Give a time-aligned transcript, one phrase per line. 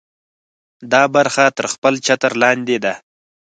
[0.91, 2.93] دا برخه تر خپل چتر لاندې ده.